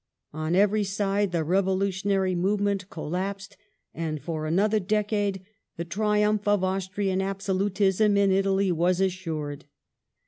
On 0.33 0.55
every 0.55 0.83
side 0.83 1.31
the 1.31 1.43
revolutionary 1.43 2.33
movement 2.33 2.89
collapsed, 2.89 3.55
and 3.93 4.19
for 4.19 4.47
another 4.47 4.79
decade 4.79 5.45
the 5.77 5.85
triumph 5.85 6.47
of 6.47 6.63
Austrian 6.63 7.21
absolutism 7.21 8.17
in 8.17 8.31
Italy 8.31 8.71
was 8.71 8.99
assured. 8.99 9.65